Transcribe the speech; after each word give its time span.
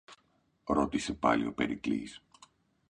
ρώτησε 0.65 1.13
πάλι 1.13 1.47
ο 1.47 1.53
Περικλής 1.53 2.21